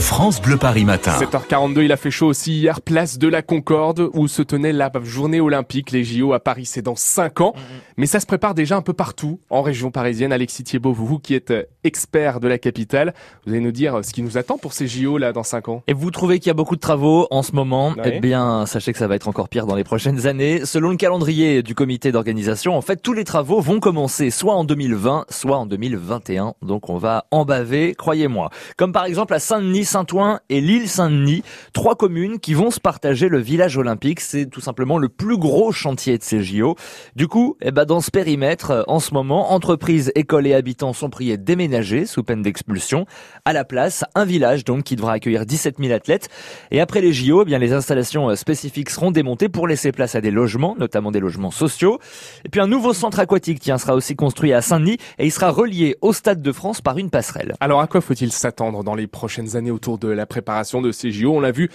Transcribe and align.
France 0.00 0.40
Bleu 0.40 0.56
Paris 0.56 0.84
matin. 0.84 1.12
7h42, 1.18 1.84
il 1.84 1.92
a 1.92 1.96
fait 1.96 2.10
chaud 2.10 2.26
aussi 2.26 2.54
hier, 2.54 2.80
place 2.80 3.18
de 3.18 3.28
la 3.28 3.42
Concorde, 3.42 4.08
où 4.14 4.28
se 4.28 4.40
tenait 4.40 4.72
la 4.72 4.90
journée 5.02 5.40
olympique. 5.40 5.90
Les 5.90 6.04
JO 6.04 6.32
à 6.32 6.40
Paris, 6.40 6.64
c'est 6.64 6.80
dans 6.80 6.96
5 6.96 7.42
ans. 7.42 7.54
Mais 7.98 8.06
ça 8.06 8.18
se 8.18 8.26
prépare 8.26 8.54
déjà 8.54 8.76
un 8.76 8.82
peu 8.82 8.94
partout 8.94 9.40
en 9.50 9.60
région 9.60 9.90
parisienne. 9.90 10.32
Alexis 10.32 10.64
Thiebaud, 10.64 10.92
vous 10.94 11.18
qui 11.18 11.34
êtes 11.34 11.50
euh, 11.50 11.64
expert 11.84 12.40
de 12.40 12.48
la 12.48 12.58
capitale, 12.58 13.14
vous 13.44 13.52
allez 13.52 13.60
nous 13.60 13.72
dire 13.72 13.96
euh, 13.96 14.02
ce 14.02 14.12
qui 14.12 14.22
nous 14.22 14.38
attend 14.38 14.56
pour 14.56 14.72
ces 14.72 14.88
JO 14.88 15.18
là 15.18 15.32
dans 15.32 15.42
5 15.42 15.68
ans. 15.68 15.82
Et 15.86 15.92
vous 15.92 16.10
trouvez 16.10 16.38
qu'il 16.38 16.48
y 16.48 16.50
a 16.50 16.54
beaucoup 16.54 16.76
de 16.76 16.80
travaux 16.80 17.26
en 17.30 17.42
ce 17.42 17.52
moment? 17.52 17.94
Eh 18.02 18.20
bien, 18.20 18.64
sachez 18.66 18.92
que 18.92 18.98
ça 18.98 19.06
va 19.06 19.16
être 19.16 19.28
encore 19.28 19.50
pire 19.50 19.66
dans 19.66 19.76
les 19.76 19.84
prochaines 19.84 20.26
années. 20.26 20.64
Selon 20.64 20.90
le 20.90 20.96
calendrier 20.96 21.62
du 21.62 21.74
comité 21.74 22.10
d'organisation, 22.10 22.74
en 22.74 22.80
fait, 22.80 22.96
tous 23.02 23.12
les 23.12 23.24
travaux 23.24 23.60
vont 23.60 23.80
commencer 23.80 24.30
soit 24.30 24.54
en 24.54 24.64
2020, 24.64 25.26
soit 25.28 25.58
en 25.58 25.66
2021. 25.66 26.54
Donc 26.62 26.88
on 26.88 26.96
va 26.96 27.26
en 27.30 27.44
baver, 27.44 27.94
croyez-moi. 27.94 28.50
Comme 28.78 28.92
par 28.92 29.04
exemple 29.04 29.34
à 29.34 29.38
Saint-Denis, 29.38 29.89
Saint-Ouen 29.90 30.38
et 30.48 30.60
l'île 30.60 30.88
Saint-Denis, 30.88 31.42
trois 31.72 31.96
communes 31.96 32.38
qui 32.38 32.54
vont 32.54 32.70
se 32.70 32.78
partager 32.78 33.28
le 33.28 33.38
village 33.38 33.76
olympique. 33.76 34.20
C'est 34.20 34.46
tout 34.46 34.60
simplement 34.60 34.98
le 34.98 35.08
plus 35.08 35.36
gros 35.36 35.72
chantier 35.72 36.16
de 36.16 36.22
ces 36.22 36.44
JO. 36.44 36.76
Du 37.16 37.26
coup, 37.26 37.56
eh 37.60 37.72
ben, 37.72 37.84
dans 37.84 38.00
ce 38.00 38.12
périmètre, 38.12 38.70
euh, 38.70 38.82
en 38.86 39.00
ce 39.00 39.12
moment, 39.12 39.52
entreprises, 39.52 40.12
écoles 40.14 40.46
et 40.46 40.54
habitants 40.54 40.92
sont 40.92 41.10
priés 41.10 41.36
de 41.36 41.42
déménager 41.42 42.06
sous 42.06 42.22
peine 42.22 42.40
d'expulsion. 42.40 43.04
À 43.44 43.52
la 43.52 43.64
place, 43.64 44.04
un 44.14 44.24
village 44.24 44.64
donc 44.64 44.84
qui 44.84 44.94
devra 44.94 45.14
accueillir 45.14 45.44
17 45.44 45.78
000 45.80 45.92
athlètes. 45.92 46.28
Et 46.70 46.80
après 46.80 47.00
les 47.00 47.12
JO, 47.12 47.42
eh 47.42 47.44
bien 47.44 47.58
les 47.58 47.72
installations 47.72 48.30
euh, 48.30 48.36
spécifiques 48.36 48.90
seront 48.90 49.10
démontées 49.10 49.48
pour 49.48 49.66
laisser 49.66 49.90
place 49.90 50.14
à 50.14 50.20
des 50.20 50.30
logements, 50.30 50.76
notamment 50.78 51.10
des 51.10 51.20
logements 51.20 51.50
sociaux. 51.50 51.98
Et 52.44 52.48
puis 52.48 52.60
un 52.60 52.68
nouveau 52.68 52.92
centre 52.92 53.18
aquatique 53.18 53.58
tiens, 53.58 53.78
sera 53.78 53.96
aussi 53.96 54.14
construit 54.14 54.52
à 54.52 54.62
Saint-Denis 54.62 54.98
et 55.18 55.26
il 55.26 55.32
sera 55.32 55.50
relié 55.50 55.96
au 56.00 56.12
Stade 56.12 56.42
de 56.42 56.52
France 56.52 56.80
par 56.80 56.96
une 56.96 57.10
passerelle. 57.10 57.56
Alors 57.58 57.80
à 57.80 57.88
quoi 57.88 58.00
faut-il 58.00 58.30
s'attendre 58.30 58.84
dans 58.84 58.94
les 58.94 59.08
prochaines 59.08 59.56
années 59.56 59.72
autour 59.80 59.98
de 59.98 60.08
la 60.08 60.26
préparation 60.26 60.82
de 60.82 60.92
ces 60.92 61.10
JO 61.10 61.36
On 61.36 61.40
l'a 61.40 61.52
vu, 61.52 61.70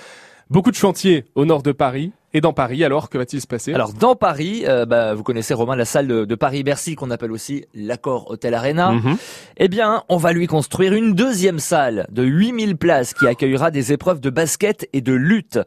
beaucoup 0.52 0.70
de 0.70 0.76
chantiers 0.76 1.26
au 1.34 1.44
nord 1.44 1.64
de 1.64 1.72
Paris. 1.72 2.12
Et 2.36 2.42
dans 2.42 2.52
Paris, 2.52 2.84
alors, 2.84 3.10
que 3.10 3.18
va-t-il 3.18 3.40
se 3.40 3.48
passer? 3.48 3.74
Alors 3.74 3.94
dans 3.94 4.14
Paris, 4.14 4.66
euh, 4.68 4.86
bah, 4.86 5.14
vous 5.14 5.24
connaissez 5.24 5.54
Romain 5.54 5.78
la 5.78 5.86
salle 5.86 6.06
de, 6.06 6.26
de 6.26 6.36
Paris-Bercy 6.36 6.96
qu'on 6.96 7.10
appelle 7.10 7.32
aussi 7.32 7.64
l'Accord 7.74 8.30
Hôtel 8.30 8.54
Arena. 8.54 8.92
Mhm. 8.92 9.16
Eh 9.56 9.70
bien, 9.70 10.04
on 10.10 10.18
va 10.18 10.34
lui 10.34 10.46
construire 10.46 10.92
une 10.92 11.14
deuxième 11.14 11.60
salle 11.60 12.06
de 12.12 12.24
8000 12.24 12.76
places 12.76 13.14
qui 13.14 13.26
accueillera 13.26 13.72
des 13.72 13.94
épreuves 13.94 14.20
de 14.20 14.30
basket 14.30 14.86
et 14.92 15.00
de 15.00 15.14
lutte. 15.14 15.60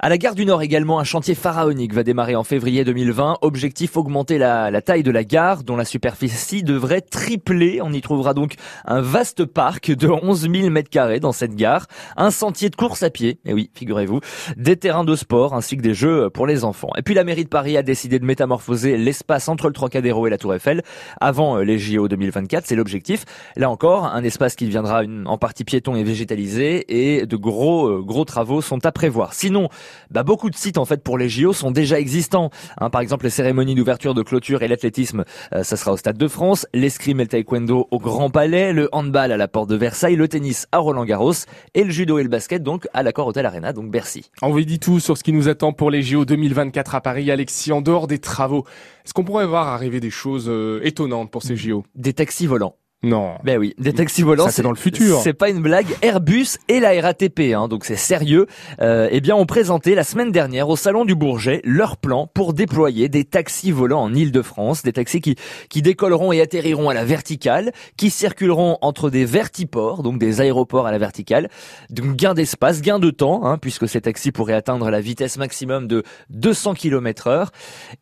À 0.00 0.08
la 0.08 0.16
gare 0.16 0.34
du 0.34 0.46
Nord 0.46 0.62
également, 0.62 0.98
un 0.98 1.04
chantier 1.04 1.34
pharaonique 1.34 1.92
va 1.92 2.04
démarrer 2.04 2.36
en 2.36 2.42
février 2.42 2.84
2020. 2.84 3.40
Objectif 3.42 3.98
augmenter 3.98 4.38
la, 4.38 4.70
la 4.70 4.80
taille 4.80 5.02
de 5.02 5.10
la 5.10 5.24
gare 5.24 5.62
dont 5.62 5.76
la 5.76 5.84
superficie 5.84 6.62
devrait 6.62 7.02
tripler. 7.02 7.82
On 7.82 7.92
y 7.92 8.00
trouvera 8.00 8.32
donc 8.32 8.54
un 8.86 9.02
vaste 9.02 9.44
parc 9.44 9.90
de 9.90 10.08
11 10.08 10.48
000 10.50 10.70
mètres 10.70 10.88
carrés 10.88 11.20
dans 11.20 11.32
cette 11.32 11.54
gare, 11.54 11.86
un 12.16 12.30
sentier 12.30 12.70
de 12.70 12.76
course 12.76 13.02
à 13.02 13.10
pied, 13.10 13.40
et 13.44 13.52
oui, 13.52 13.68
figurez-vous, 13.74 14.20
des 14.56 14.78
terrains 14.78 15.04
de 15.04 15.16
sport 15.16 15.52
ainsi 15.52 15.76
que 15.76 15.82
des 15.82 15.92
jeux 15.92 16.13
pour 16.32 16.46
les 16.46 16.64
enfants. 16.64 16.90
Et 16.96 17.02
puis 17.02 17.14
la 17.14 17.24
mairie 17.24 17.44
de 17.44 17.48
Paris 17.48 17.76
a 17.76 17.82
décidé 17.82 18.18
de 18.18 18.24
métamorphoser 18.24 18.96
l'espace 18.96 19.48
entre 19.48 19.66
le 19.66 19.72
Trocadéro 19.72 20.26
et 20.26 20.30
la 20.30 20.38
Tour 20.38 20.54
Eiffel 20.54 20.82
avant 21.20 21.58
euh, 21.58 21.62
les 21.62 21.78
JO 21.78 22.08
2024, 22.08 22.66
c'est 22.66 22.76
l'objectif. 22.76 23.24
Là 23.56 23.70
encore, 23.70 24.06
un 24.06 24.22
espace 24.24 24.54
qui 24.54 24.66
deviendra 24.66 25.04
une, 25.04 25.26
en 25.26 25.38
partie 25.38 25.64
piéton 25.64 25.96
et 25.96 26.04
végétalisé 26.04 26.84
et 26.88 27.26
de 27.26 27.36
gros 27.36 27.88
euh, 27.88 28.02
gros 28.02 28.24
travaux 28.24 28.62
sont 28.62 28.84
à 28.86 28.92
prévoir. 28.92 29.34
Sinon, 29.34 29.68
bah, 30.10 30.22
beaucoup 30.22 30.50
de 30.50 30.56
sites 30.56 30.78
en 30.78 30.84
fait 30.84 31.02
pour 31.02 31.18
les 31.18 31.28
JO 31.28 31.52
sont 31.52 31.70
déjà 31.70 31.98
existants. 31.98 32.50
Hein, 32.78 32.90
par 32.90 33.00
exemple, 33.00 33.24
les 33.24 33.30
cérémonies 33.30 33.74
d'ouverture, 33.74 34.14
de 34.14 34.22
clôture 34.22 34.62
et 34.62 34.68
l'athlétisme, 34.68 35.24
euh, 35.54 35.62
ça 35.62 35.76
sera 35.76 35.92
au 35.92 35.96
Stade 35.96 36.18
de 36.18 36.28
France, 36.28 36.66
l'escrime 36.72 37.20
et 37.20 37.24
le 37.24 37.28
taekwondo 37.28 37.88
au 37.90 37.98
Grand 37.98 38.30
Palais, 38.30 38.72
le 38.72 38.88
handball 38.92 39.32
à 39.32 39.36
la 39.36 39.48
Porte 39.48 39.68
de 39.68 39.76
Versailles, 39.76 40.16
le 40.16 40.28
tennis 40.28 40.66
à 40.72 40.78
Roland-Garros 40.78 41.34
et 41.74 41.84
le 41.84 41.90
judo 41.90 42.18
et 42.18 42.22
le 42.22 42.28
basket 42.28 42.62
donc 42.62 42.86
à 42.92 43.02
l'Accor 43.02 43.26
Hotel 43.26 43.46
Arena, 43.46 43.72
donc 43.72 43.90
Bercy. 43.90 44.30
On 44.42 44.50
vous 44.50 44.60
dit 44.62 44.78
tout 44.78 45.00
sur 45.00 45.16
ce 45.18 45.24
qui 45.24 45.32
nous 45.32 45.48
attend 45.48 45.72
pour 45.72 45.90
les 45.90 46.02
JO 46.04 46.24
2024 46.24 46.94
à 46.94 47.00
Paris. 47.00 47.30
Alexis, 47.30 47.72
en 47.72 47.80
dehors 47.80 48.06
des 48.06 48.18
travaux, 48.18 48.64
est-ce 49.04 49.12
qu'on 49.12 49.24
pourrait 49.24 49.46
voir 49.46 49.68
arriver 49.68 49.98
des 49.98 50.10
choses 50.10 50.46
euh, 50.48 50.80
étonnantes 50.84 51.30
pour 51.30 51.42
ces 51.42 51.56
JO 51.56 51.84
Des 51.96 52.12
taxis 52.12 52.46
volants. 52.46 52.76
Non. 53.04 53.34
Ben 53.44 53.58
oui, 53.58 53.74
des 53.78 53.92
taxis 53.92 54.22
volants. 54.22 54.46
Ça, 54.46 54.50
c'est 54.50 54.62
dans 54.62 54.70
le 54.70 54.76
futur. 54.76 55.20
C'est 55.22 55.34
pas 55.34 55.50
une 55.50 55.60
blague. 55.60 55.86
Airbus 56.00 56.56
et 56.68 56.80
la 56.80 56.98
RATP, 57.00 57.54
hein, 57.54 57.68
donc 57.68 57.84
c'est 57.84 57.96
sérieux. 57.96 58.46
Euh, 58.80 59.08
eh 59.10 59.20
bien, 59.20 59.36
ont 59.36 59.44
présenté 59.44 59.94
la 59.94 60.04
semaine 60.04 60.32
dernière 60.32 60.68
au 60.70 60.76
salon 60.76 61.04
du 61.04 61.14
Bourget 61.14 61.60
leur 61.64 61.98
plan 61.98 62.26
pour 62.26 62.54
déployer 62.54 63.10
des 63.10 63.24
taxis 63.24 63.72
volants 63.72 64.02
en 64.02 64.14
Île-de-France, 64.14 64.82
des 64.82 64.92
taxis 64.92 65.20
qui 65.20 65.36
qui 65.68 65.82
décolleront 65.82 66.32
et 66.32 66.40
atterriront 66.40 66.88
à 66.88 66.94
la 66.94 67.04
verticale, 67.04 67.72
qui 67.96 68.08
circuleront 68.08 68.78
entre 68.80 69.10
des 69.10 69.24
vertiports, 69.24 70.02
donc 70.02 70.18
des 70.18 70.40
aéroports 70.40 70.86
à 70.86 70.92
la 70.92 70.98
verticale, 70.98 71.50
donc 71.90 72.16
gain 72.16 72.32
d'espace, 72.32 72.80
gain 72.80 72.98
de 72.98 73.10
temps, 73.10 73.44
hein, 73.44 73.58
puisque 73.58 73.88
ces 73.88 74.00
taxis 74.00 74.32
pourraient 74.32 74.54
atteindre 74.54 74.90
la 74.90 75.00
vitesse 75.00 75.36
maximum 75.36 75.88
de 75.88 76.04
200 76.30 76.74
km 76.74 77.26
heure. 77.26 77.50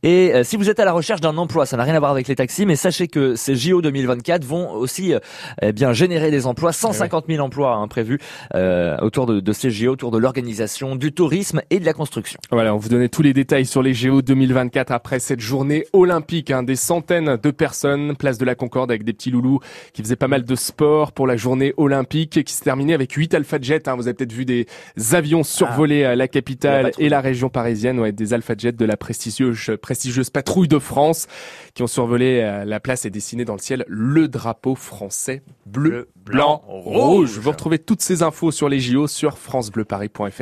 Et 0.03 0.33
euh, 0.35 0.45
si 0.45 0.57
vous 0.57 0.71
êtes 0.71 0.79
à 0.79 0.85
la 0.85 0.93
recherche 0.93 1.21
d'un 1.21 1.37
emploi, 1.39 1.67
ça 1.67 1.77
n'a 1.77 1.83
rien 1.83 1.95
à 1.95 1.99
voir 1.99 2.13
avec 2.13 2.29
les 2.29 2.37
taxis, 2.37 2.67
mais 2.67 2.77
sachez 2.77 3.09
que 3.09 3.35
ces 3.35 3.57
JO 3.57 3.83
2024 3.83 4.45
vont 4.45 4.71
aussi 4.73 4.92
euh, 5.01 5.19
eh 5.61 5.73
bien 5.73 5.93
générer 5.93 6.31
des 6.31 6.47
emplois, 6.47 6.73
150 6.73 7.27
000 7.29 7.45
emplois 7.45 7.75
hein, 7.75 7.89
prévus 7.89 8.19
euh, 8.55 8.97
autour 8.99 9.27
de, 9.27 9.41
de 9.41 9.53
ces 9.53 9.71
JO, 9.71 9.93
autour 9.93 10.11
de 10.11 10.19
l'organisation, 10.19 10.97
du 10.97 11.13
tourisme 11.13 11.63
et 11.71 11.81
de 11.81 11.85
la 11.85 11.93
construction. 11.93 12.39
Voilà, 12.51 12.75
on 12.75 12.79
vous 12.79 12.89
donnait 12.89 13.09
tous 13.09 13.23
les 13.23 13.33
détails 13.33 13.67
sur 13.67 13.83
les 13.83 13.95
JO 13.95 14.23
2024 14.23 14.93
après 14.93 15.19
cette 15.19 15.41
journée 15.41 15.85
olympique. 15.93 16.51
Hein, 16.51 16.63
des 16.63 16.77
centaines 16.77 17.37
de 17.37 17.51
personnes, 17.51 18.17
place 18.17 18.39
de 18.39 18.45
la 18.45 18.55
Concorde 18.55 18.91
avec 18.91 19.05
des 19.05 19.13
petits 19.13 19.31
loulous 19.31 19.61
qui 19.93 20.03
faisaient 20.03 20.17
pas 20.17 20.29
mal 20.29 20.45
de 20.45 20.55
sport 20.55 21.13
pour 21.13 21.27
la 21.27 21.37
journée 21.37 21.75
olympique 21.77 22.45
qui 22.45 22.55
se 22.55 22.63
terminait 22.63 22.95
avec 22.95 23.13
8 23.13 23.35
Alpha 23.35 23.59
Jet. 23.61 23.89
Hein, 23.89 23.97
vous 23.97 24.09
avez 24.09 24.15
peut-être 24.15 24.33
vu 24.33 24.45
des 24.45 24.67
avions 25.13 25.43
survoler 25.43 26.05
euh, 26.05 26.15
la 26.15 26.29
capitale 26.29 26.93
et 26.99 27.09
la 27.09 27.21
région 27.21 27.49
parisienne, 27.49 27.99
ouais, 28.01 28.13
des 28.13 28.35
Alpha 28.35 28.55
Jet 28.57 28.77
de 28.77 28.85
la 28.85 28.97
prestigieuse, 28.97 29.73
prestigieuse 29.81 30.31
patrouille 30.31 30.69
de 30.69 30.79
France 30.79 31.27
qui 31.75 31.83
ont 31.83 31.87
survolé 31.87 32.63
la 32.67 32.81
place 32.81 33.07
et 33.07 33.11
dessiné 33.11 33.45
dans 33.45 33.55
le 33.55 33.61
ciel 33.61 33.85
le 33.89 34.29
drapeau 34.29 34.75
français 34.83 35.43
bleu, 35.67 35.91
Bleu, 35.91 36.09
blanc, 36.17 36.63
blanc, 36.67 36.81
rouge. 36.81 36.97
rouge. 36.97 37.39
Vous 37.39 37.51
retrouvez 37.51 37.79
toutes 37.79 38.03
ces 38.03 38.23
infos 38.23 38.51
sur 38.51 38.69
les 38.69 38.81
JO 38.81 39.07
sur 39.07 39.39
francebleuparis.fr. 39.39 40.33